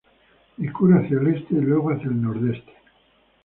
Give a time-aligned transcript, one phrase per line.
[0.57, 2.73] Discurre hacia el este y luego hacia el nordeste.